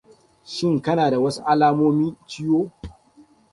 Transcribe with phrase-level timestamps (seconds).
[0.53, 2.71] shin kana da wasu alamomi ciwo?